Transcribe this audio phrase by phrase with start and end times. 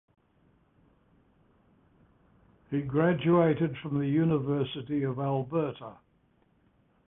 [2.71, 5.97] He graduated from the University of Alberta.